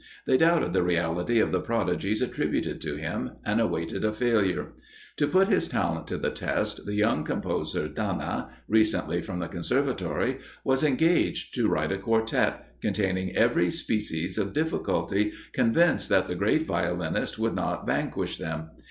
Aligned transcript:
They 0.25 0.35
doubted 0.35 0.73
the 0.73 0.81
reality 0.81 1.37
of 1.37 1.51
the 1.51 1.61
prodigies 1.61 2.23
attributed 2.23 2.81
to 2.81 2.95
him, 2.95 3.33
and 3.45 3.61
awaited 3.61 4.03
a 4.03 4.11
failure. 4.11 4.73
To 5.17 5.27
put 5.27 5.47
his 5.47 5.67
talent 5.67 6.07
to 6.07 6.17
the 6.17 6.31
test, 6.31 6.87
the 6.87 6.95
young 6.95 7.23
composer, 7.23 7.87
Danna, 7.87 8.49
recently 8.67 9.21
from 9.21 9.37
the 9.37 9.47
Conservatory, 9.47 10.39
was 10.63 10.81
engaged 10.83 11.53
to 11.53 11.67
write 11.67 11.91
a 11.91 11.99
quartett, 11.99 12.55
containing 12.81 13.35
every 13.37 13.69
species 13.69 14.39
of 14.39 14.53
difficulty, 14.53 15.33
convinced 15.53 16.09
that 16.09 16.25
the 16.25 16.33
great 16.33 16.65
violinist 16.65 17.37
would 17.37 17.53
not 17.53 17.85
vanquish 17.85 18.37
them. 18.39 18.71